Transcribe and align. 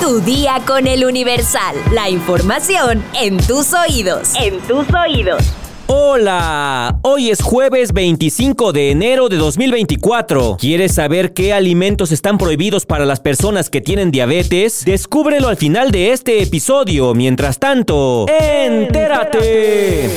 Tu 0.00 0.20
día 0.20 0.60
con 0.66 0.86
el 0.86 1.04
Universal. 1.04 1.76
La 1.92 2.10
información 2.10 3.02
en 3.20 3.38
tus 3.38 3.72
oídos. 3.72 4.32
En 4.34 4.60
tus 4.60 4.86
oídos. 4.92 5.42
Hola, 5.86 6.98
hoy 7.02 7.30
es 7.30 7.42
jueves 7.42 7.92
25 7.92 8.72
de 8.72 8.90
enero 8.90 9.28
de 9.28 9.36
2024. 9.36 10.56
¿Quieres 10.58 10.94
saber 10.94 11.32
qué 11.32 11.52
alimentos 11.52 12.12
están 12.12 12.38
prohibidos 12.38 12.86
para 12.86 13.04
las 13.04 13.20
personas 13.20 13.70
que 13.70 13.80
tienen 13.80 14.10
diabetes? 14.10 14.84
Descúbrelo 14.84 15.48
al 15.48 15.56
final 15.56 15.90
de 15.90 16.12
este 16.12 16.42
episodio. 16.42 17.14
Mientras 17.14 17.58
tanto, 17.58 18.26
entérate. 18.28 20.10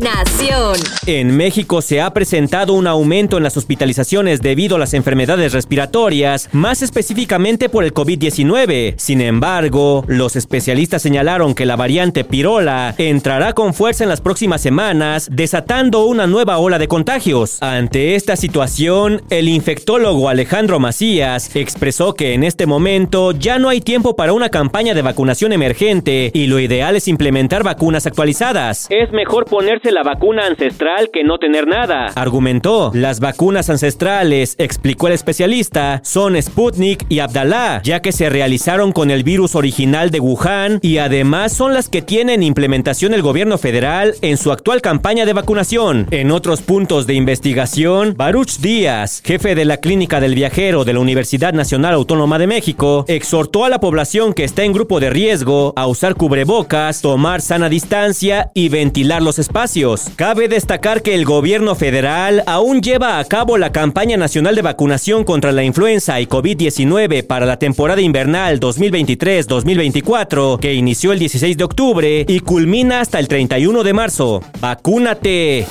Nación. 0.00 0.76
En 1.06 1.36
México 1.36 1.82
se 1.82 2.00
ha 2.00 2.10
presentado 2.14 2.72
un 2.72 2.86
aumento 2.86 3.36
en 3.36 3.42
las 3.42 3.58
hospitalizaciones 3.58 4.40
debido 4.40 4.76
a 4.76 4.78
las 4.78 4.94
enfermedades 4.94 5.52
respiratorias, 5.52 6.48
más 6.52 6.80
específicamente 6.80 7.68
por 7.68 7.84
el 7.84 7.92
COVID-19. 7.92 8.94
Sin 8.96 9.20
embargo, 9.20 10.04
los 10.06 10.36
especialistas 10.36 11.02
señalaron 11.02 11.54
que 11.54 11.66
la 11.66 11.76
variante 11.76 12.24
Pirola 12.24 12.94
entrará 12.96 13.52
con 13.52 13.74
fuerza 13.74 14.04
en 14.04 14.08
las 14.08 14.22
próximas 14.22 14.62
semanas, 14.62 15.28
desatando 15.30 16.06
una 16.06 16.26
nueva 16.26 16.56
ola 16.58 16.78
de 16.78 16.88
contagios. 16.88 17.62
Ante 17.62 18.14
esta 18.14 18.36
situación, 18.36 19.22
el 19.28 19.48
infectólogo 19.48 20.30
Alejandro 20.30 20.80
Macías 20.80 21.54
expresó 21.54 22.14
que 22.14 22.32
en 22.32 22.44
este 22.44 22.64
momento 22.64 23.32
ya 23.32 23.58
no 23.58 23.68
hay 23.68 23.82
tiempo 23.82 24.16
para 24.16 24.32
una 24.32 24.48
campaña 24.48 24.94
de 24.94 25.02
vacunación 25.02 25.52
emergente 25.52 26.30
y 26.32 26.46
lo 26.46 26.58
ideal 26.58 26.96
es 26.96 27.06
implementar 27.06 27.64
vacunas 27.64 28.06
actualizadas. 28.06 28.86
Es 28.88 29.12
mejor 29.12 29.44
ponerse 29.44 29.89
la 29.92 30.02
vacuna 30.02 30.46
ancestral 30.46 31.10
que 31.12 31.24
no 31.24 31.38
tener 31.38 31.66
nada. 31.66 32.06
Argumentó, 32.14 32.90
las 32.94 33.20
vacunas 33.20 33.70
ancestrales, 33.70 34.54
explicó 34.58 35.08
el 35.08 35.14
especialista, 35.14 36.00
son 36.04 36.40
Sputnik 36.40 37.06
y 37.08 37.20
Abdalá, 37.20 37.80
ya 37.82 38.00
que 38.00 38.12
se 38.12 38.28
realizaron 38.28 38.92
con 38.92 39.10
el 39.10 39.24
virus 39.24 39.54
original 39.54 40.10
de 40.10 40.20
Wuhan 40.20 40.78
y 40.82 40.98
además 40.98 41.52
son 41.52 41.74
las 41.74 41.88
que 41.88 42.02
tienen 42.02 42.42
implementación 42.42 43.14
el 43.14 43.22
gobierno 43.22 43.58
federal 43.58 44.14
en 44.22 44.36
su 44.36 44.52
actual 44.52 44.80
campaña 44.80 45.26
de 45.26 45.32
vacunación. 45.32 46.06
En 46.10 46.30
otros 46.30 46.62
puntos 46.62 47.06
de 47.06 47.14
investigación, 47.14 48.14
Baruch 48.16 48.58
Díaz, 48.58 49.22
jefe 49.24 49.54
de 49.54 49.64
la 49.64 49.78
Clínica 49.78 50.20
del 50.20 50.34
Viajero 50.34 50.84
de 50.84 50.92
la 50.92 51.00
Universidad 51.00 51.52
Nacional 51.52 51.94
Autónoma 51.94 52.38
de 52.38 52.46
México, 52.46 53.04
exhortó 53.08 53.64
a 53.64 53.68
la 53.68 53.80
población 53.80 54.34
que 54.34 54.44
está 54.44 54.64
en 54.64 54.72
grupo 54.72 55.00
de 55.00 55.10
riesgo 55.10 55.72
a 55.76 55.86
usar 55.86 56.14
cubrebocas, 56.14 57.00
tomar 57.00 57.40
sana 57.40 57.68
distancia 57.68 58.50
y 58.54 58.68
ventilar 58.68 59.22
los 59.22 59.38
espacios. 59.38 59.79
Cabe 60.16 60.48
destacar 60.48 61.00
que 61.00 61.14
el 61.14 61.24
gobierno 61.24 61.74
federal 61.74 62.42
aún 62.46 62.82
lleva 62.82 63.18
a 63.18 63.24
cabo 63.24 63.56
la 63.56 63.72
campaña 63.72 64.18
nacional 64.18 64.54
de 64.54 64.60
vacunación 64.60 65.24
contra 65.24 65.52
la 65.52 65.64
influenza 65.64 66.20
y 66.20 66.26
COVID-19 66.26 67.26
para 67.26 67.46
la 67.46 67.58
temporada 67.58 68.02
invernal 68.02 68.60
2023-2024, 68.60 70.58
que 70.58 70.74
inició 70.74 71.12
el 71.12 71.18
16 71.18 71.56
de 71.56 71.64
octubre 71.64 72.26
y 72.28 72.40
culmina 72.40 73.00
hasta 73.00 73.18
el 73.18 73.28
31 73.28 73.82
de 73.82 73.92
marzo. 73.94 74.42
¡Vacúnate! 74.60 75.66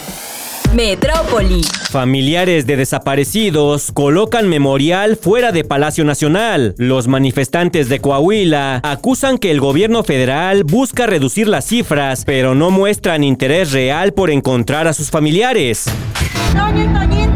Metrópoli. 0.74 1.62
Familiares 1.90 2.68
de 2.68 2.78
desaparecidos 2.78 3.92
colocan 3.92 4.48
memorial 4.48 5.18
fuera 5.18 5.52
de 5.52 5.64
Palacio 5.64 6.04
Nacional. 6.06 6.76
Los 6.78 7.08
manifestantes 7.08 7.90
de 7.90 8.00
Coahuila 8.00 8.80
acusan 8.84 9.40
que 9.40 9.50
el 9.50 9.60
gobierno 9.60 10.04
federal 10.04 10.64
busca 10.64 11.08
reducir 11.08 11.48
las 11.48 11.66
cifras, 11.66 12.24
pero 12.24 12.54
no 12.54 12.70
muestran 12.70 13.24
interés 13.24 13.72
real 13.72 14.14
por 14.14 14.30
encontrar 14.30 14.88
a 14.88 14.94
sus 14.94 15.10
familiares. 15.10 15.86
Toño 16.54 16.84
y 16.84 16.94
Toñín 16.94 17.32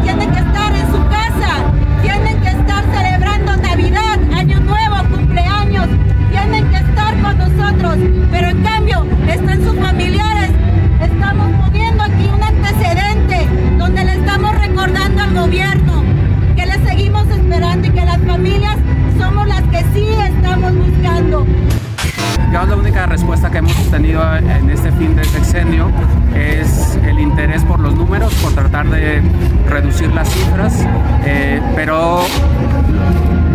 en 24.38 24.70
este 24.70 24.92
fin 24.94 25.16
de 25.16 25.24
sexenio 25.26 25.90
es 26.36 26.98
el 27.06 27.20
interés 27.20 27.64
por 27.64 27.80
los 27.80 27.96
números, 27.96 28.34
por 28.36 28.54
tratar 28.54 28.90
de 28.90 29.22
reducir 29.68 30.14
las 30.14 30.30
cifras, 30.30 30.86
eh, 31.26 31.62
pero 31.76 32.22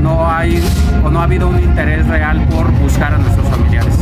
no 0.03 0.31
hay 0.31 0.63
o 1.05 1.11
no 1.11 1.21
ha 1.21 1.25
habido 1.25 1.49
un 1.49 1.59
interés 1.59 2.07
real 2.07 2.47
por 2.49 2.71
buscar 2.81 3.15
a 3.15 3.19
nuestros 3.19 3.49
familiares. 3.49 3.98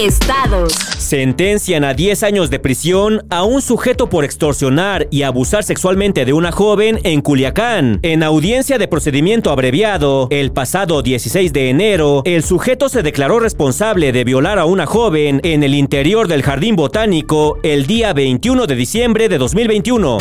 Estados. 0.00 0.72
Sentencian 0.72 1.84
a 1.84 1.92
10 1.92 2.22
años 2.22 2.48
de 2.48 2.58
prisión 2.58 3.26
a 3.28 3.44
un 3.44 3.60
sujeto 3.60 4.08
por 4.08 4.24
extorsionar 4.24 5.06
y 5.10 5.22
abusar 5.22 5.64
sexualmente 5.64 6.24
de 6.24 6.32
una 6.32 6.50
joven 6.50 6.98
en 7.02 7.20
Culiacán. 7.20 7.98
En 8.02 8.22
audiencia 8.22 8.78
de 8.78 8.88
procedimiento 8.88 9.50
abreviado, 9.50 10.28
el 10.30 10.50
pasado 10.52 11.02
16 11.02 11.52
de 11.52 11.68
enero, 11.68 12.22
el 12.24 12.42
sujeto 12.42 12.88
se 12.88 13.02
declaró 13.02 13.38
responsable 13.38 14.12
de 14.12 14.24
violar 14.24 14.58
a 14.58 14.64
una 14.64 14.86
joven 14.86 15.40
en 15.44 15.62
el 15.62 15.74
interior 15.74 16.26
del 16.26 16.42
jardín 16.42 16.74
botánico 16.74 17.58
el 17.62 17.86
día 17.86 18.14
21 18.14 18.66
de 18.66 18.74
diciembre 18.74 19.28
de 19.28 19.36
2021. 19.36 20.18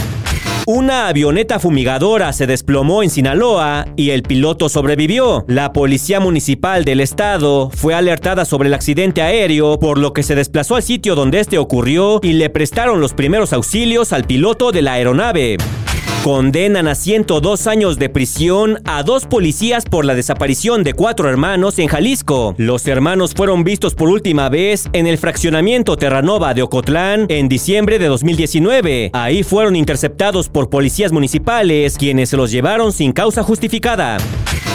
Una 0.73 1.09
avioneta 1.09 1.59
fumigadora 1.59 2.31
se 2.31 2.47
desplomó 2.47 3.03
en 3.03 3.09
Sinaloa 3.09 3.87
y 3.97 4.11
el 4.11 4.23
piloto 4.23 4.69
sobrevivió. 4.69 5.43
La 5.49 5.73
policía 5.73 6.21
municipal 6.21 6.85
del 6.85 7.01
estado 7.01 7.69
fue 7.71 7.93
alertada 7.93 8.45
sobre 8.45 8.69
el 8.69 8.73
accidente 8.73 9.21
aéreo, 9.21 9.79
por 9.79 9.97
lo 9.97 10.13
que 10.13 10.23
se 10.23 10.33
desplazó 10.33 10.77
al 10.77 10.83
sitio 10.83 11.13
donde 11.13 11.41
este 11.41 11.57
ocurrió 11.57 12.21
y 12.23 12.31
le 12.31 12.49
prestaron 12.49 13.01
los 13.01 13.13
primeros 13.13 13.51
auxilios 13.51 14.13
al 14.13 14.23
piloto 14.23 14.71
de 14.71 14.81
la 14.81 14.93
aeronave. 14.93 15.57
Condenan 16.23 16.87
a 16.87 16.93
102 16.93 17.65
años 17.65 17.97
de 17.97 18.07
prisión 18.07 18.79
a 18.85 19.01
dos 19.01 19.25
policías 19.25 19.85
por 19.85 20.05
la 20.05 20.13
desaparición 20.13 20.83
de 20.83 20.93
cuatro 20.93 21.27
hermanos 21.27 21.79
en 21.79 21.87
Jalisco. 21.87 22.53
Los 22.59 22.85
hermanos 22.85 23.33
fueron 23.35 23.63
vistos 23.63 23.95
por 23.95 24.07
última 24.07 24.47
vez 24.47 24.87
en 24.93 25.07
el 25.07 25.17
fraccionamiento 25.17 25.97
Terranova 25.97 26.53
de 26.53 26.61
Ocotlán 26.61 27.25
en 27.29 27.49
diciembre 27.49 27.97
de 27.97 28.05
2019. 28.05 29.09
Ahí 29.13 29.41
fueron 29.41 29.75
interceptados 29.75 30.47
por 30.47 30.69
policías 30.69 31.11
municipales, 31.11 31.97
quienes 31.97 32.29
se 32.29 32.37
los 32.37 32.51
llevaron 32.51 32.93
sin 32.93 33.13
causa 33.13 33.41
justificada. 33.41 34.19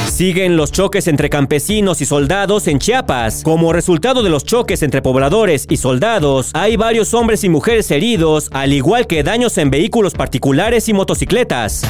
Siguen 0.06 0.56
los 0.56 0.72
choques 0.72 1.08
entre 1.08 1.28
campesinos 1.28 2.00
y 2.00 2.06
soldados 2.06 2.68
en 2.68 2.78
Chiapas. 2.78 3.42
Como 3.42 3.72
resultado 3.72 4.22
de 4.22 4.30
los 4.30 4.44
choques 4.44 4.82
entre 4.82 5.02
pobladores 5.02 5.66
y 5.68 5.76
soldados, 5.76 6.50
hay 6.54 6.76
varios 6.76 7.12
hombres 7.12 7.44
y 7.44 7.48
mujeres 7.50 7.90
heridos, 7.90 8.48
al 8.52 8.72
igual 8.72 9.06
que 9.06 9.22
daños 9.22 9.58
en 9.58 9.70
vehículos 9.70 10.14
particulares 10.14 10.88
y 10.88 10.94
motocicletas. 10.94 11.82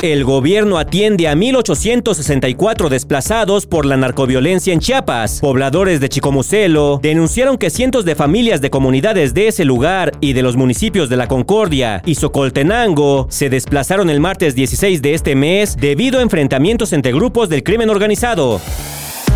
El 0.00 0.22
gobierno 0.24 0.78
atiende 0.78 1.26
a 1.26 1.34
1.864 1.34 2.88
desplazados 2.88 3.66
por 3.66 3.84
la 3.84 3.96
narcoviolencia 3.96 4.72
en 4.72 4.78
Chiapas. 4.78 5.40
Pobladores 5.40 5.98
de 5.98 6.08
Chicomucelo 6.08 7.00
denunciaron 7.02 7.58
que 7.58 7.68
cientos 7.68 8.04
de 8.04 8.14
familias 8.14 8.60
de 8.60 8.70
comunidades 8.70 9.34
de 9.34 9.48
ese 9.48 9.64
lugar 9.64 10.12
y 10.20 10.34
de 10.34 10.42
los 10.42 10.56
municipios 10.56 11.08
de 11.08 11.16
La 11.16 11.26
Concordia 11.26 12.00
y 12.06 12.14
Socoltenango 12.14 13.26
se 13.28 13.50
desplazaron 13.50 14.08
el 14.08 14.20
martes 14.20 14.54
16 14.54 15.02
de 15.02 15.14
este 15.14 15.34
mes 15.34 15.76
debido 15.76 16.20
a 16.20 16.22
enfrentamientos 16.22 16.92
entre 16.92 17.10
grupos 17.10 17.48
del 17.48 17.64
crimen 17.64 17.90
organizado. 17.90 18.60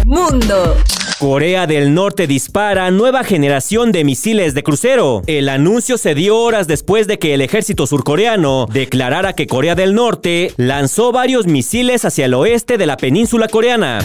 Mundo. 0.06 0.76
Corea 1.22 1.68
del 1.68 1.94
Norte 1.94 2.26
dispara 2.26 2.90
nueva 2.90 3.22
generación 3.22 3.92
de 3.92 4.02
misiles 4.02 4.54
de 4.54 4.64
crucero. 4.64 5.22
El 5.28 5.48
anuncio 5.48 5.96
se 5.96 6.16
dio 6.16 6.36
horas 6.36 6.66
después 6.66 7.06
de 7.06 7.20
que 7.20 7.32
el 7.32 7.42
ejército 7.42 7.86
surcoreano 7.86 8.66
declarara 8.72 9.32
que 9.34 9.46
Corea 9.46 9.76
del 9.76 9.94
Norte 9.94 10.52
lanzó 10.56 11.12
varios 11.12 11.46
misiles 11.46 12.04
hacia 12.04 12.24
el 12.24 12.34
oeste 12.34 12.76
de 12.76 12.86
la 12.86 12.96
península 12.96 13.46
coreana. 13.46 14.00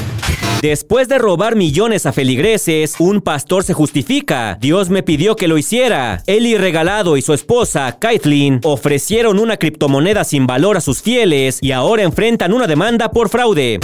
Después 0.62 1.08
de 1.08 1.18
robar 1.18 1.56
millones 1.56 2.06
a 2.06 2.14
feligreses, 2.14 2.94
un 3.00 3.22
pastor 3.22 3.64
se 3.64 3.74
justifica. 3.74 4.56
Dios 4.62 4.92
me 4.92 5.02
pidió 5.02 5.36
que 5.36 5.48
lo 5.48 5.58
hiciera. 5.58 6.22
Eli 6.28 6.56
Regalado 6.56 7.18
y 7.18 7.24
su 7.24 7.34
esposa, 7.34 7.98
Kathleen, 8.00 8.60
ofrecieron 8.64 9.40
una 9.40 9.58
criptomoneda 9.58 10.24
sin 10.24 10.46
valor 10.46 10.78
a 10.78 10.82
sus 10.82 11.02
fieles 11.02 11.58
y 11.64 11.72
ahora 11.72 12.04
enfrentan 12.04 12.54
una 12.54 12.68
demanda 12.68 13.10
por 13.10 13.30
fraude. 13.30 13.80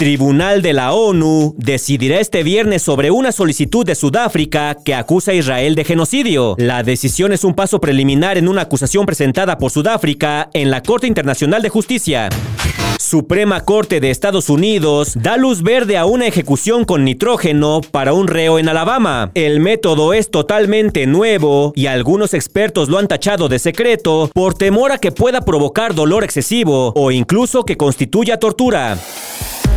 Tribunal 0.00 0.62
de 0.62 0.72
la 0.72 0.94
ONU 0.94 1.54
decidirá 1.58 2.20
este 2.20 2.42
viernes 2.42 2.80
sobre 2.80 3.10
una 3.10 3.32
solicitud 3.32 3.84
de 3.84 3.94
Sudáfrica 3.94 4.78
que 4.82 4.94
acusa 4.94 5.32
a 5.32 5.34
Israel 5.34 5.74
de 5.74 5.84
genocidio. 5.84 6.54
La 6.56 6.82
decisión 6.82 7.34
es 7.34 7.44
un 7.44 7.52
paso 7.52 7.82
preliminar 7.82 8.38
en 8.38 8.48
una 8.48 8.62
acusación 8.62 9.04
presentada 9.04 9.58
por 9.58 9.70
Sudáfrica 9.70 10.48
en 10.54 10.70
la 10.70 10.82
Corte 10.82 11.06
Internacional 11.06 11.60
de 11.60 11.68
Justicia. 11.68 12.30
Suprema 12.98 13.66
Corte 13.66 14.00
de 14.00 14.10
Estados 14.10 14.48
Unidos 14.48 15.12
da 15.16 15.36
luz 15.36 15.62
verde 15.62 15.98
a 15.98 16.06
una 16.06 16.26
ejecución 16.26 16.86
con 16.86 17.04
nitrógeno 17.04 17.82
para 17.90 18.14
un 18.14 18.26
reo 18.26 18.58
en 18.58 18.70
Alabama. 18.70 19.30
El 19.34 19.60
método 19.60 20.14
es 20.14 20.30
totalmente 20.30 21.06
nuevo 21.06 21.74
y 21.76 21.88
algunos 21.88 22.32
expertos 22.32 22.88
lo 22.88 22.96
han 22.96 23.06
tachado 23.06 23.50
de 23.50 23.58
secreto 23.58 24.30
por 24.32 24.54
temor 24.54 24.92
a 24.92 24.98
que 24.98 25.12
pueda 25.12 25.42
provocar 25.42 25.94
dolor 25.94 26.24
excesivo 26.24 26.94
o 26.96 27.10
incluso 27.10 27.66
que 27.66 27.76
constituya 27.76 28.38
tortura. 28.38 28.96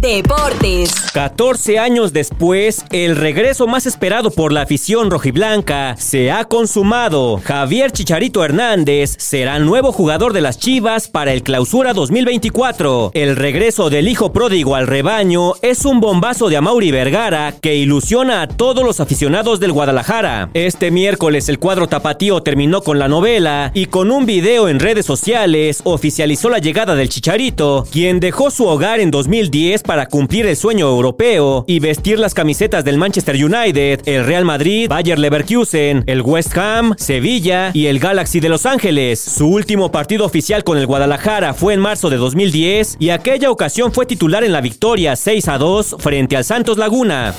Deportes. 0.03 0.91
14 1.13 1.79
años 1.79 2.11
después, 2.11 2.83
el 2.91 3.15
regreso 3.15 3.67
más 3.67 3.85
esperado 3.85 4.31
por 4.31 4.51
la 4.51 4.63
afición 4.63 5.09
rojiblanca 5.09 5.95
se 5.97 6.29
ha 6.29 6.44
consumado. 6.44 7.39
Javier 7.41 7.94
Chicharito 7.94 8.44
Hernández 8.44 9.15
será 9.17 9.59
nuevo 9.59 9.94
jugador 9.94 10.33
de 10.33 10.41
las 10.41 10.59
Chivas 10.59 11.07
para 11.07 11.31
el 11.31 11.41
Clausura 11.41 11.94
2024. 11.94 13.11
El 13.13 13.38
regreso 13.38 13.89
del 13.89 14.09
hijo 14.09 14.33
pródigo 14.33 14.75
al 14.75 14.88
rebaño 14.88 15.53
es 15.61 15.85
un 15.85 16.01
bombazo 16.01 16.50
de 16.50 16.57
Amauri 16.57 16.91
Vergara 16.91 17.53
que 17.61 17.75
ilusiona 17.75 18.41
a 18.41 18.47
todos 18.50 18.83
los 18.83 19.00
aficionados 19.00 19.61
del 19.61 19.71
Guadalajara. 19.71 20.50
Este 20.53 20.91
miércoles 20.91 21.47
el 21.47 21.59
cuadro 21.59 21.88
tapatío 21.88 22.44
terminó 22.44 22.81
con 22.81 23.00
la 23.00 23.07
novela 23.07 23.71
y 23.73 23.85
con 23.85 24.11
un 24.11 24.25
video 24.25 24.67
en 24.67 24.81
redes 24.81 25.05
sociales 25.05 25.79
oficializó 25.85 26.50
la 26.50 26.59
llegada 26.59 26.94
del 26.94 27.07
Chicharito, 27.07 27.85
quien 27.89 28.19
dejó 28.19 28.51
su 28.51 28.65
hogar 28.65 29.00
en 29.00 29.09
2010 29.09 29.83
para 29.83 29.93
cumplir 30.07 30.45
el 30.45 30.56
sueño 30.56 30.90
europeo 30.90 31.63
y 31.68 31.80
vestir 31.80 32.19
las 32.19 32.34
camisetas 32.34 32.84
del 32.84 32.98
Manchester 32.98 33.36
United, 33.36 34.01
el 34.06 34.25
Real 34.25 34.45
Madrid, 34.45 34.90
Bayer 34.90 35.18
Leverkusen, 35.18 36.04
el 36.07 36.22
West 36.22 36.57
Ham, 36.57 36.94
Sevilla 36.98 37.72
y 37.74 37.88
el 37.88 38.00
Galaxy 38.00 38.40
de 38.40 38.50
Los 38.50 38.66
Ángeles. 38.66 39.19
Su 39.19 39.48
último 39.48 39.92
partido 39.92 40.25
oficial 40.25 40.63
con 40.63 40.78
el 40.78 40.88
Guadalajara 40.88 41.54
fue 41.54 41.74
en 41.74 41.80
marzo 41.80 42.10
de 42.10 42.18
2010 42.18 42.98
y 43.00 43.10
aquella 43.10 43.51
ocasión 43.51 43.94
fue 43.94 44.06
titular 44.06 44.44
en 44.44 44.51
la 44.51 44.62
victoria 44.62 45.16
6 45.16 45.48
a 45.48 45.57
2 45.57 45.96
frente 46.00 46.36
al 46.36 46.44
Santos 46.44 46.78
Laguna. 46.78 47.34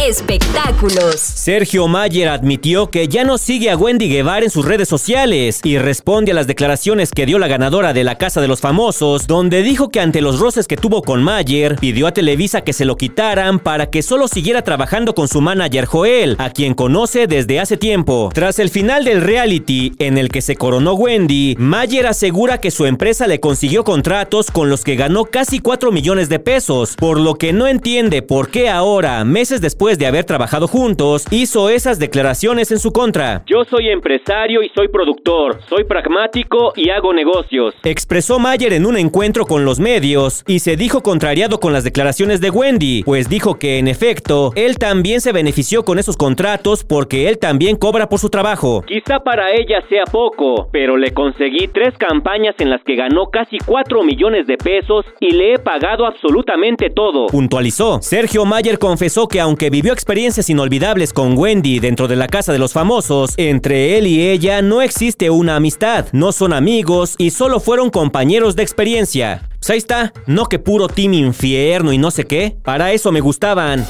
Espectáculos. 0.00 1.20
Sergio 1.20 1.86
Mayer 1.86 2.28
admitió 2.28 2.90
que 2.90 3.08
ya 3.08 3.24
no 3.24 3.38
sigue 3.38 3.70
a 3.70 3.76
Wendy 3.76 4.08
Guevara 4.08 4.44
en 4.44 4.50
sus 4.50 4.64
redes 4.64 4.88
sociales 4.88 5.60
y 5.62 5.78
responde 5.78 6.32
a 6.32 6.34
las 6.34 6.46
declaraciones 6.46 7.10
que 7.10 7.26
dio 7.26 7.38
la 7.38 7.46
ganadora 7.46 7.92
de 7.92 8.02
la 8.02 8.16
Casa 8.16 8.40
de 8.40 8.48
los 8.48 8.60
Famosos, 8.60 9.26
donde 9.26 9.62
dijo 9.62 9.90
que 9.90 10.00
ante 10.00 10.20
los 10.20 10.40
roces 10.40 10.66
que 10.66 10.76
tuvo 10.76 11.02
con 11.02 11.22
Mayer, 11.22 11.76
pidió 11.76 12.06
a 12.06 12.12
Televisa 12.12 12.62
que 12.62 12.72
se 12.72 12.84
lo 12.84 12.96
quitaran 12.96 13.58
para 13.58 13.90
que 13.90 14.02
solo 14.02 14.28
siguiera 14.28 14.62
trabajando 14.62 15.14
con 15.14 15.28
su 15.28 15.40
manager 15.40 15.84
Joel, 15.84 16.36
a 16.38 16.50
quien 16.50 16.74
conoce 16.74 17.26
desde 17.26 17.60
hace 17.60 17.76
tiempo. 17.76 18.30
Tras 18.34 18.58
el 18.58 18.70
final 18.70 19.04
del 19.04 19.20
reality 19.20 19.92
en 19.98 20.18
el 20.18 20.30
que 20.30 20.42
se 20.42 20.56
coronó 20.56 20.94
Wendy, 20.94 21.54
Mayer 21.58 22.06
asegura 22.06 22.58
que 22.58 22.70
su 22.70 22.86
empresa 22.86 23.26
le 23.26 23.40
consiguió 23.40 23.84
contratos 23.84 24.50
con 24.50 24.68
los 24.68 24.84
que 24.84 24.96
ganó 24.96 25.26
casi 25.26 25.60
4 25.60 25.92
millones 25.92 26.28
de 26.28 26.38
pesos, 26.38 26.96
por 26.96 27.20
lo 27.20 27.34
que 27.34 27.52
no 27.52 27.66
entiende 27.66 28.22
por 28.22 28.48
qué 28.48 28.68
ahora, 28.68 29.24
meses 29.24 29.60
después 29.60 29.81
después 29.82 29.98
de 29.98 30.06
haber 30.06 30.24
trabajado 30.24 30.68
juntos, 30.68 31.24
hizo 31.32 31.68
esas 31.68 31.98
declaraciones 31.98 32.70
en 32.70 32.78
su 32.78 32.92
contra. 32.92 33.42
Yo 33.46 33.64
soy 33.64 33.88
empresario 33.88 34.62
y 34.62 34.68
soy 34.68 34.86
productor, 34.86 35.58
soy 35.68 35.82
pragmático 35.82 36.72
y 36.76 36.90
hago 36.90 37.12
negocios. 37.12 37.74
Expresó 37.82 38.38
Mayer 38.38 38.74
en 38.74 38.86
un 38.86 38.96
encuentro 38.96 39.44
con 39.44 39.64
los 39.64 39.80
medios 39.80 40.44
y 40.46 40.60
se 40.60 40.76
dijo 40.76 41.02
contrariado 41.02 41.58
con 41.58 41.72
las 41.72 41.82
declaraciones 41.82 42.40
de 42.40 42.50
Wendy, 42.50 43.02
pues 43.02 43.28
dijo 43.28 43.58
que 43.58 43.78
en 43.78 43.88
efecto, 43.88 44.52
él 44.54 44.78
también 44.78 45.20
se 45.20 45.32
benefició 45.32 45.84
con 45.84 45.98
esos 45.98 46.16
contratos 46.16 46.84
porque 46.84 47.28
él 47.28 47.40
también 47.40 47.74
cobra 47.74 48.08
por 48.08 48.20
su 48.20 48.30
trabajo. 48.30 48.84
Quizá 48.86 49.18
para 49.18 49.50
ella 49.50 49.82
sea 49.88 50.04
poco, 50.04 50.68
pero 50.70 50.96
le 50.96 51.12
conseguí 51.12 51.66
tres 51.66 51.98
campañas 51.98 52.54
en 52.60 52.70
las 52.70 52.84
que 52.84 52.94
ganó 52.94 53.30
casi 53.32 53.58
4 53.58 54.04
millones 54.04 54.46
de 54.46 54.58
pesos 54.58 55.04
y 55.18 55.32
le 55.32 55.54
he 55.54 55.58
pagado 55.58 56.06
absolutamente 56.06 56.88
todo. 56.88 57.26
Puntualizó. 57.26 58.00
Sergio 58.00 58.44
Mayer 58.44 58.78
confesó 58.78 59.26
que 59.26 59.40
aunque 59.40 59.71
vivió 59.72 59.94
experiencias 59.94 60.50
inolvidables 60.50 61.14
con 61.14 61.38
Wendy 61.38 61.80
dentro 61.80 62.06
de 62.06 62.14
la 62.14 62.26
casa 62.26 62.52
de 62.52 62.58
los 62.58 62.74
famosos, 62.74 63.32
entre 63.38 63.96
él 63.96 64.06
y 64.06 64.28
ella 64.28 64.60
no 64.60 64.82
existe 64.82 65.30
una 65.30 65.56
amistad, 65.56 66.08
no 66.12 66.30
son 66.30 66.52
amigos 66.52 67.14
y 67.16 67.30
solo 67.30 67.58
fueron 67.58 67.88
compañeros 67.88 68.54
de 68.54 68.64
experiencia. 68.64 69.48
Pues 69.58 69.70
ahí 69.70 69.78
está, 69.78 70.12
no 70.26 70.44
que 70.44 70.58
puro 70.58 70.88
team 70.88 71.14
infierno 71.14 71.90
y 71.90 71.96
no 71.96 72.10
sé 72.10 72.24
qué, 72.24 72.54
para 72.62 72.92
eso 72.92 73.12
me 73.12 73.22
gustaban. 73.22 73.86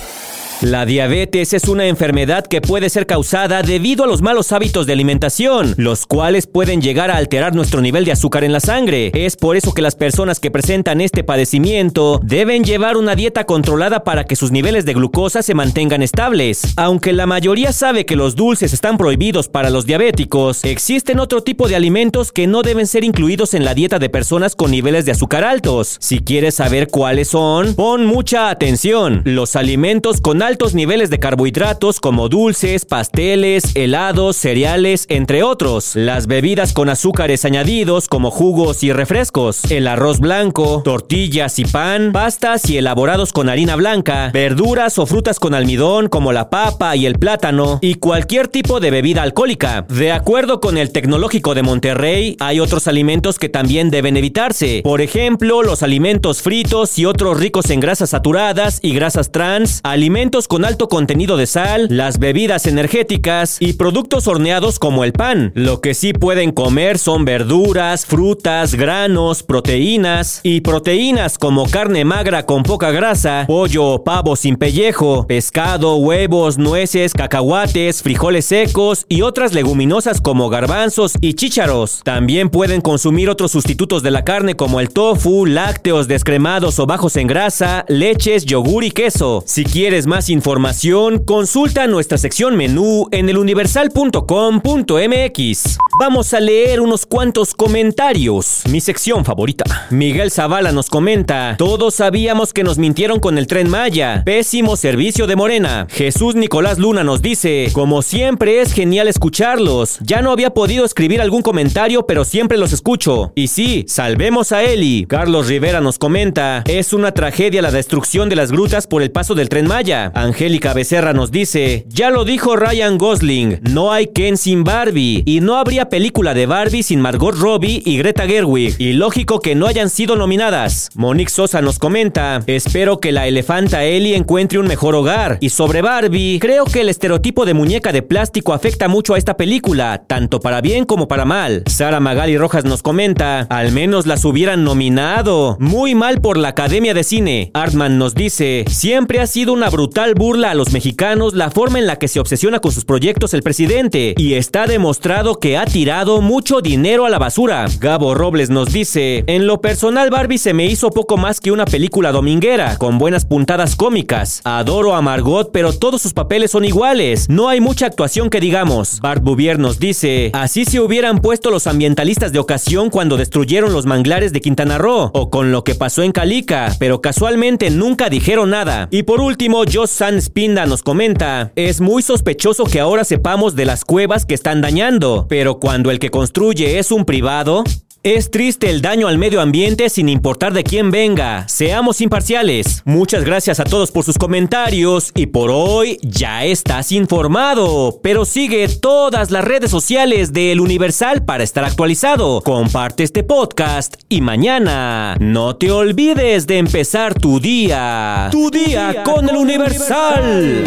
La 0.62 0.86
diabetes 0.86 1.54
es 1.54 1.66
una 1.66 1.86
enfermedad 1.86 2.46
que 2.46 2.60
puede 2.60 2.88
ser 2.88 3.04
causada 3.04 3.62
debido 3.62 4.04
a 4.04 4.06
los 4.06 4.22
malos 4.22 4.52
hábitos 4.52 4.86
de 4.86 4.92
alimentación, 4.92 5.74
los 5.76 6.06
cuales 6.06 6.46
pueden 6.46 6.80
llegar 6.80 7.10
a 7.10 7.16
alterar 7.16 7.52
nuestro 7.52 7.80
nivel 7.80 8.04
de 8.04 8.12
azúcar 8.12 8.44
en 8.44 8.52
la 8.52 8.60
sangre. 8.60 9.10
Es 9.12 9.34
por 9.34 9.56
eso 9.56 9.74
que 9.74 9.82
las 9.82 9.96
personas 9.96 10.38
que 10.38 10.52
presentan 10.52 11.00
este 11.00 11.24
padecimiento 11.24 12.20
deben 12.22 12.62
llevar 12.62 12.96
una 12.96 13.16
dieta 13.16 13.42
controlada 13.42 14.04
para 14.04 14.22
que 14.22 14.36
sus 14.36 14.52
niveles 14.52 14.84
de 14.84 14.94
glucosa 14.94 15.42
se 15.42 15.52
mantengan 15.52 16.00
estables. 16.00 16.62
Aunque 16.76 17.12
la 17.12 17.26
mayoría 17.26 17.72
sabe 17.72 18.06
que 18.06 18.14
los 18.14 18.36
dulces 18.36 18.72
están 18.72 18.98
prohibidos 18.98 19.48
para 19.48 19.68
los 19.68 19.84
diabéticos, 19.84 20.62
existen 20.62 21.18
otro 21.18 21.42
tipo 21.42 21.66
de 21.66 21.74
alimentos 21.74 22.30
que 22.30 22.46
no 22.46 22.62
deben 22.62 22.86
ser 22.86 23.02
incluidos 23.02 23.54
en 23.54 23.64
la 23.64 23.74
dieta 23.74 23.98
de 23.98 24.10
personas 24.10 24.54
con 24.54 24.70
niveles 24.70 25.06
de 25.06 25.10
azúcar 25.10 25.42
altos. 25.42 25.96
Si 25.98 26.20
quieres 26.20 26.54
saber 26.54 26.86
cuáles 26.86 27.26
son, 27.26 27.74
pon 27.74 28.06
mucha 28.06 28.48
atención. 28.48 29.22
Los 29.24 29.56
alimentos 29.56 30.20
con 30.20 30.40
alto 30.40 30.51
altos 30.52 30.74
niveles 30.74 31.08
de 31.08 31.18
carbohidratos 31.18 31.98
como 31.98 32.28
dulces, 32.28 32.84
pasteles, 32.84 33.74
helados, 33.74 34.36
cereales, 34.36 35.06
entre 35.08 35.42
otros. 35.42 35.96
Las 35.96 36.26
bebidas 36.26 36.74
con 36.74 36.90
azúcares 36.90 37.46
añadidos 37.46 38.06
como 38.06 38.30
jugos 38.30 38.82
y 38.82 38.92
refrescos. 38.92 39.64
El 39.70 39.88
arroz 39.88 40.20
blanco, 40.20 40.82
tortillas 40.84 41.58
y 41.58 41.64
pan, 41.64 42.12
pastas 42.12 42.68
y 42.68 42.76
elaborados 42.76 43.32
con 43.32 43.48
harina 43.48 43.76
blanca, 43.76 44.30
verduras 44.30 44.98
o 44.98 45.06
frutas 45.06 45.40
con 45.40 45.54
almidón 45.54 46.10
como 46.10 46.34
la 46.34 46.50
papa 46.50 46.96
y 46.96 47.06
el 47.06 47.18
plátano 47.18 47.78
y 47.80 47.94
cualquier 47.94 48.48
tipo 48.48 48.78
de 48.78 48.90
bebida 48.90 49.22
alcohólica. 49.22 49.86
De 49.88 50.12
acuerdo 50.12 50.60
con 50.60 50.76
el 50.76 50.92
Tecnológico 50.92 51.54
de 51.54 51.62
Monterrey, 51.62 52.36
hay 52.40 52.60
otros 52.60 52.88
alimentos 52.88 53.38
que 53.38 53.48
también 53.48 53.88
deben 53.88 54.18
evitarse. 54.18 54.82
Por 54.84 55.00
ejemplo, 55.00 55.62
los 55.62 55.82
alimentos 55.82 56.42
fritos 56.42 56.98
y 56.98 57.06
otros 57.06 57.40
ricos 57.40 57.70
en 57.70 57.80
grasas 57.80 58.10
saturadas 58.10 58.80
y 58.82 58.92
grasas 58.92 59.32
trans, 59.32 59.80
alimentos 59.82 60.41
con 60.48 60.64
alto 60.64 60.88
contenido 60.88 61.36
de 61.36 61.46
sal, 61.46 61.86
las 61.90 62.18
bebidas 62.18 62.66
energéticas 62.66 63.56
y 63.60 63.74
productos 63.74 64.26
horneados 64.28 64.78
como 64.78 65.04
el 65.04 65.12
pan. 65.12 65.52
Lo 65.54 65.80
que 65.80 65.94
sí 65.94 66.12
pueden 66.12 66.52
comer 66.52 66.98
son 66.98 67.24
verduras, 67.24 68.06
frutas, 68.06 68.74
granos, 68.74 69.42
proteínas 69.42 70.40
y 70.42 70.60
proteínas 70.60 71.38
como 71.38 71.68
carne 71.68 72.04
magra 72.04 72.46
con 72.46 72.62
poca 72.62 72.90
grasa, 72.90 73.44
pollo 73.46 73.84
o 73.86 74.04
pavo 74.04 74.36
sin 74.36 74.56
pellejo, 74.56 75.26
pescado, 75.26 75.96
huevos, 75.96 76.58
nueces, 76.58 77.12
cacahuates, 77.12 78.02
frijoles 78.02 78.46
secos 78.46 79.06
y 79.08 79.22
otras 79.22 79.54
leguminosas 79.54 80.20
como 80.20 80.48
garbanzos 80.48 81.14
y 81.20 81.34
chícharos. 81.34 82.00
También 82.04 82.50
pueden 82.50 82.80
consumir 82.80 83.30
otros 83.30 83.52
sustitutos 83.52 84.02
de 84.02 84.10
la 84.10 84.24
carne 84.24 84.54
como 84.54 84.80
el 84.80 84.90
tofu, 84.90 85.46
lácteos 85.46 86.08
descremados 86.08 86.78
o 86.78 86.86
bajos 86.86 87.16
en 87.16 87.26
grasa, 87.26 87.84
leches, 87.88 88.44
yogur 88.44 88.84
y 88.84 88.90
queso. 88.90 89.42
Si 89.46 89.64
quieres 89.64 90.06
más 90.06 90.28
información, 90.32 91.20
consulta 91.20 91.86
nuestra 91.86 92.18
sección 92.18 92.56
menú 92.56 93.06
en 93.12 93.28
eluniversal.com.mx. 93.28 95.78
Vamos 96.00 96.34
a 96.34 96.40
leer 96.40 96.80
unos 96.80 97.06
cuantos 97.06 97.54
comentarios. 97.54 98.62
Mi 98.68 98.80
sección 98.80 99.24
favorita. 99.24 99.64
Miguel 99.90 100.30
Zavala 100.30 100.72
nos 100.72 100.88
comenta, 100.88 101.56
todos 101.58 101.94
sabíamos 101.94 102.52
que 102.52 102.64
nos 102.64 102.78
mintieron 102.78 103.20
con 103.20 103.38
el 103.38 103.46
tren 103.46 103.70
Maya. 103.70 104.22
Pésimo 104.24 104.76
servicio 104.76 105.26
de 105.26 105.36
Morena. 105.36 105.86
Jesús 105.90 106.34
Nicolás 106.34 106.78
Luna 106.78 107.04
nos 107.04 107.22
dice, 107.22 107.68
como 107.72 108.02
siempre 108.02 108.60
es 108.60 108.72
genial 108.72 109.08
escucharlos. 109.08 109.98
Ya 110.00 110.22
no 110.22 110.32
había 110.32 110.54
podido 110.54 110.84
escribir 110.84 111.20
algún 111.20 111.42
comentario, 111.42 112.06
pero 112.06 112.24
siempre 112.24 112.58
los 112.58 112.72
escucho. 112.72 113.32
Y 113.34 113.48
sí, 113.48 113.84
salvemos 113.86 114.52
a 114.52 114.64
Eli. 114.64 115.06
Carlos 115.06 115.48
Rivera 115.48 115.80
nos 115.80 115.98
comenta, 115.98 116.64
es 116.66 116.92
una 116.92 117.12
tragedia 117.12 117.62
la 117.62 117.70
destrucción 117.70 118.28
de 118.28 118.36
las 118.36 118.50
grutas 118.50 118.86
por 118.86 119.02
el 119.02 119.10
paso 119.10 119.34
del 119.34 119.48
tren 119.48 119.66
Maya. 119.66 120.11
Angélica 120.14 120.72
Becerra 120.74 121.12
nos 121.12 121.30
dice, 121.30 121.86
ya 121.88 122.10
lo 122.10 122.24
dijo 122.24 122.56
Ryan 122.56 122.98
Gosling, 122.98 123.60
no 123.62 123.92
hay 123.92 124.08
Ken 124.08 124.36
sin 124.36 124.64
Barbie 124.64 125.22
y 125.26 125.40
no 125.40 125.56
habría 125.56 125.88
película 125.88 126.34
de 126.34 126.46
Barbie 126.46 126.82
sin 126.82 127.00
Margot 127.00 127.34
Robbie 127.34 127.82
y 127.84 127.98
Greta 127.98 128.26
Gerwig 128.26 128.74
y 128.78 128.92
lógico 128.92 129.40
que 129.40 129.54
no 129.54 129.66
hayan 129.66 129.90
sido 129.90 130.16
nominadas. 130.16 130.90
Monique 130.94 131.30
Sosa 131.30 131.62
nos 131.62 131.78
comenta, 131.78 132.42
espero 132.46 132.98
que 133.00 133.12
la 133.12 133.26
elefanta 133.26 133.84
Ellie 133.84 134.16
encuentre 134.16 134.58
un 134.58 134.66
mejor 134.66 134.94
hogar 134.94 135.38
y 135.40 135.50
sobre 135.50 135.82
Barbie, 135.82 136.38
creo 136.40 136.64
que 136.64 136.82
el 136.82 136.88
estereotipo 136.88 137.44
de 137.44 137.54
muñeca 137.54 137.92
de 137.92 138.02
plástico 138.02 138.52
afecta 138.52 138.88
mucho 138.88 139.14
a 139.14 139.18
esta 139.18 139.36
película, 139.36 140.02
tanto 140.06 140.40
para 140.40 140.60
bien 140.60 140.84
como 140.84 141.08
para 141.08 141.24
mal. 141.24 141.62
Sara 141.66 142.00
Magali 142.00 142.36
Rojas 142.36 142.64
nos 142.64 142.82
comenta, 142.82 143.40
al 143.48 143.72
menos 143.72 144.06
las 144.06 144.24
hubieran 144.24 144.64
nominado. 144.64 145.56
Muy 145.60 145.94
mal 145.94 146.20
por 146.20 146.36
la 146.36 146.48
Academia 146.48 146.94
de 146.94 147.04
Cine. 147.04 147.50
Artman 147.54 147.98
nos 147.98 148.14
dice, 148.14 148.64
siempre 148.68 149.20
ha 149.20 149.26
sido 149.26 149.52
una 149.52 149.70
brutal 149.70 150.01
total 150.02 150.14
burla 150.14 150.50
a 150.50 150.54
los 150.54 150.72
mexicanos 150.72 151.32
la 151.34 151.52
forma 151.52 151.78
en 151.78 151.86
la 151.86 151.96
que 151.96 152.08
se 152.08 152.18
obsesiona 152.18 152.58
con 152.58 152.72
sus 152.72 152.84
proyectos 152.84 153.34
el 153.34 153.42
presidente 153.44 154.14
y 154.16 154.34
está 154.34 154.66
demostrado 154.66 155.36
que 155.36 155.56
ha 155.56 155.64
tirado 155.64 156.20
mucho 156.20 156.60
dinero 156.60 157.06
a 157.06 157.10
la 157.10 157.20
basura. 157.20 157.66
Gabo 157.78 158.12
Robles 158.12 158.50
nos 158.50 158.72
dice, 158.72 159.22
en 159.28 159.46
lo 159.46 159.60
personal 159.60 160.10
Barbie 160.10 160.38
se 160.38 160.54
me 160.54 160.66
hizo 160.66 160.90
poco 160.90 161.18
más 161.18 161.38
que 161.38 161.52
una 161.52 161.66
película 161.66 162.10
dominguera, 162.10 162.78
con 162.78 162.98
buenas 162.98 163.24
puntadas 163.24 163.76
cómicas. 163.76 164.40
Adoro 164.42 164.96
a 164.96 165.02
Margot, 165.02 165.52
pero 165.52 165.72
todos 165.72 166.02
sus 166.02 166.14
papeles 166.14 166.50
son 166.50 166.64
iguales. 166.64 167.28
No 167.28 167.48
hay 167.48 167.60
mucha 167.60 167.86
actuación 167.86 168.28
que 168.28 168.40
digamos. 168.40 168.98
Bart 169.00 169.22
Bouvier 169.22 169.60
nos 169.60 169.78
dice, 169.78 170.30
así 170.32 170.64
se 170.64 170.80
hubieran 170.80 171.20
puesto 171.20 171.52
los 171.52 171.68
ambientalistas 171.68 172.32
de 172.32 172.40
ocasión 172.40 172.90
cuando 172.90 173.16
destruyeron 173.16 173.72
los 173.72 173.86
manglares 173.86 174.32
de 174.32 174.40
Quintana 174.40 174.78
Roo, 174.78 175.12
o 175.14 175.30
con 175.30 175.52
lo 175.52 175.62
que 175.62 175.76
pasó 175.76 176.02
en 176.02 176.10
Calica, 176.10 176.74
pero 176.80 177.00
casualmente 177.00 177.70
nunca 177.70 178.10
dijeron 178.10 178.50
nada. 178.50 178.88
Y 178.90 179.04
por 179.04 179.20
último, 179.20 179.62
Joss 179.72 179.91
San 179.92 180.20
Spinda 180.22 180.64
nos 180.64 180.82
comenta, 180.82 181.52
es 181.54 181.82
muy 181.82 182.02
sospechoso 182.02 182.64
que 182.64 182.80
ahora 182.80 183.04
sepamos 183.04 183.54
de 183.54 183.66
las 183.66 183.84
cuevas 183.84 184.24
que 184.24 184.32
están 184.32 184.62
dañando, 184.62 185.26
pero 185.28 185.60
cuando 185.60 185.90
el 185.90 185.98
que 185.98 186.10
construye 186.10 186.78
es 186.78 186.90
un 186.90 187.04
privado, 187.04 187.62
es 188.04 188.32
triste 188.32 188.68
el 188.68 188.82
daño 188.82 189.06
al 189.06 189.16
medio 189.16 189.40
ambiente 189.40 189.88
sin 189.88 190.08
importar 190.08 190.52
de 190.52 190.64
quién 190.64 190.90
venga. 190.90 191.46
Seamos 191.46 192.00
imparciales. 192.00 192.82
Muchas 192.84 193.24
gracias 193.24 193.60
a 193.60 193.64
todos 193.64 193.92
por 193.92 194.02
sus 194.02 194.18
comentarios 194.18 195.12
y 195.14 195.26
por 195.26 195.50
hoy 195.52 195.98
ya 196.02 196.44
estás 196.44 196.90
informado. 196.90 198.00
Pero 198.02 198.24
sigue 198.24 198.66
todas 198.68 199.30
las 199.30 199.44
redes 199.44 199.70
sociales 199.70 200.32
de 200.32 200.50
El 200.50 200.60
Universal 200.60 201.24
para 201.24 201.44
estar 201.44 201.64
actualizado. 201.64 202.40
Comparte 202.40 203.04
este 203.04 203.22
podcast 203.22 203.94
y 204.08 204.20
mañana 204.20 205.16
no 205.20 205.54
te 205.54 205.70
olvides 205.70 206.48
de 206.48 206.58
empezar 206.58 207.14
tu 207.14 207.38
día. 207.38 208.28
Tu 208.32 208.50
día, 208.50 209.04
con, 209.04 209.28
El 209.28 209.36
Universal. 209.36 210.64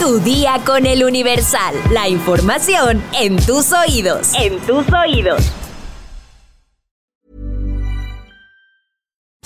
Tu 0.00 0.20
día 0.20 0.60
con 0.64 0.86
El 0.86 1.02
Universal. 1.02 1.74
La 1.90 2.08
información 2.08 3.02
en 3.20 3.36
tus 3.44 3.72
oídos. 3.72 4.28
En 4.34 4.58
tus 4.60 4.84
oídos. 4.92 5.50